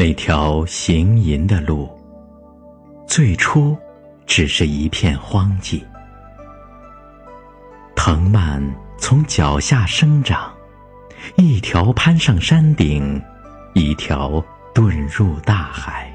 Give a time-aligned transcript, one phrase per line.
[0.00, 1.86] 那条行吟的路，
[3.06, 3.76] 最初
[4.24, 5.82] 只是一片荒寂。
[7.94, 8.62] 藤蔓
[8.96, 10.50] 从脚下生长，
[11.36, 13.22] 一条攀上山顶，
[13.74, 14.42] 一条
[14.74, 16.10] 遁入大海。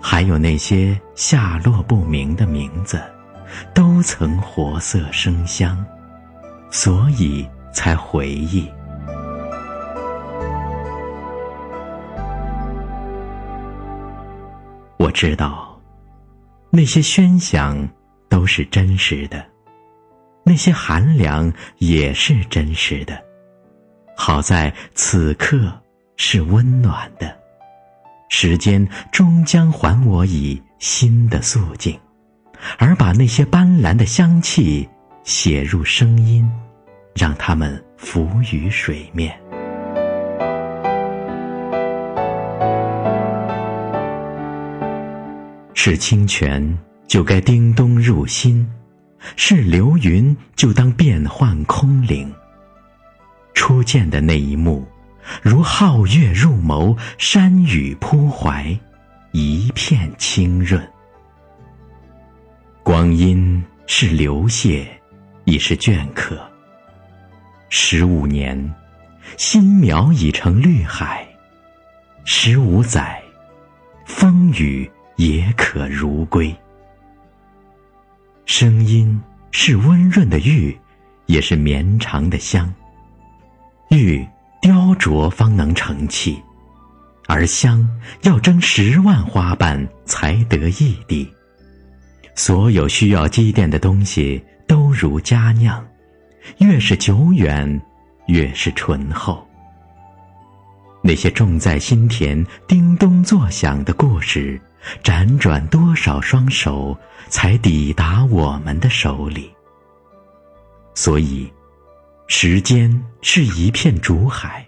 [0.00, 3.02] 还有那些下落不明的名字，
[3.74, 5.76] 都曾活色生香，
[6.70, 8.66] 所以才回忆。
[15.10, 15.76] 我知道，
[16.70, 17.88] 那些喧响
[18.28, 19.44] 都是真实的，
[20.44, 23.20] 那些寒凉也是真实的。
[24.16, 25.76] 好在此刻
[26.16, 27.36] 是温暖的，
[28.28, 31.98] 时间终将还我以新的素净，
[32.78, 34.88] 而把那些斑斓的香气
[35.24, 36.48] 写入声音，
[37.16, 39.36] 让它们浮于水面。
[45.82, 46.78] 是清泉，
[47.08, 48.66] 就该叮咚入心；
[49.34, 52.30] 是流云，就当变幻空灵。
[53.54, 54.86] 初见的那一幕，
[55.40, 58.78] 如皓月入眸，山雨扑怀，
[59.32, 60.86] 一片清润。
[62.82, 64.86] 光阴是流泻，
[65.44, 66.38] 亦是镌刻。
[67.70, 68.74] 十五年，
[69.38, 71.24] 新苗已成绿海；
[72.26, 73.18] 十五载，
[74.04, 74.86] 风雨。
[76.00, 76.54] 如归。
[78.46, 80.74] 声音是温润的玉，
[81.26, 82.72] 也是绵长的香。
[83.90, 84.26] 玉
[84.62, 86.42] 雕琢方能成器，
[87.26, 87.86] 而香
[88.22, 91.30] 要蒸十万花瓣才得一滴。
[92.34, 95.86] 所有需要积淀的东西都如佳酿，
[96.58, 97.80] 越是久远，
[98.26, 99.46] 越是醇厚。
[101.02, 104.60] 那些种在心田、叮咚作响的故事。
[105.02, 106.96] 辗转多少双手，
[107.28, 109.50] 才抵达我们的手里？
[110.94, 111.50] 所以，
[112.26, 114.66] 时间是一片竹海。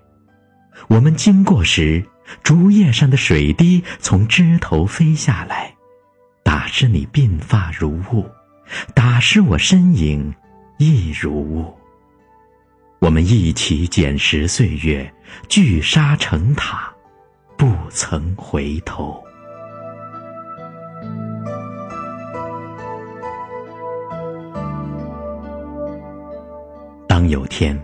[0.89, 2.05] 我们经过时，
[2.43, 5.75] 竹叶上的水滴从枝头飞下来，
[6.43, 8.27] 打湿你鬓发如雾，
[8.94, 10.34] 打湿我身影
[10.79, 11.77] 亦如雾。
[13.00, 15.12] 我们一起捡拾岁月，
[15.49, 16.93] 聚沙成塔，
[17.56, 19.23] 不曾回头。
[27.32, 27.76] 有天，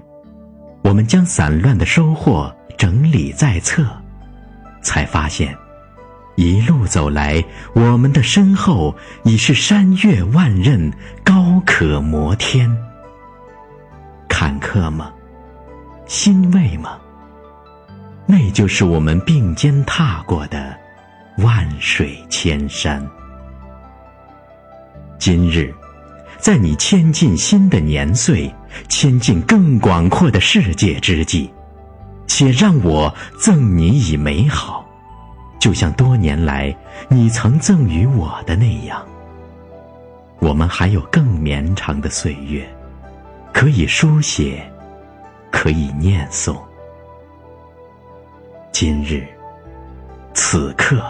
[0.83, 3.83] 我们将散乱的收获整理在册，
[4.83, 5.57] 才发现，
[6.37, 7.43] 一路走来，
[7.75, 8.95] 我们的身后
[9.25, 10.93] 已是山岳万仞，
[11.25, 12.71] 高可摩天。
[14.29, 15.11] 坎坷吗？
[16.05, 16.99] 欣慰吗？
[18.27, 20.79] 那就是我们并肩踏过的
[21.39, 23.03] 万水千山。
[25.19, 25.75] 今日。
[26.39, 28.53] 在你迁进新的年岁，
[28.89, 31.51] 迁进更广阔的世界之际，
[32.27, 34.87] 且让我赠你以美好，
[35.59, 36.75] 就像多年来
[37.09, 39.05] 你曾赠予我的那样。
[40.39, 42.65] 我们还有更绵长的岁月，
[43.53, 44.63] 可以书写，
[45.51, 46.57] 可以念诵。
[48.71, 49.27] 今日，
[50.35, 51.03] 此刻，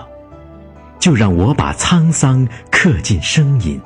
[0.99, 3.79] 就让我把沧桑刻进声音。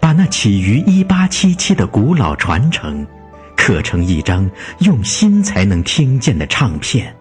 [0.00, 3.06] 把那起于一八七七的古老传承，
[3.56, 4.48] 刻成一张
[4.80, 7.14] 用心才能听见的唱片，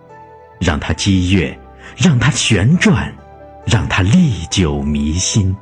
[0.60, 1.58] 让它激越，
[1.98, 3.14] 让它旋转，
[3.66, 5.56] 让它历久弥新。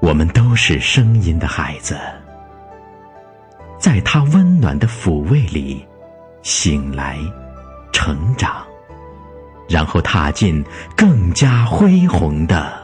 [0.00, 1.96] 我们都是声音的孩子，
[3.78, 5.86] 在它温暖的抚慰里
[6.42, 7.18] 醒来、
[7.92, 8.64] 成长，
[9.68, 10.64] 然后踏进
[10.96, 12.81] 更加恢宏的。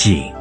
[0.00, 0.39] 梦境。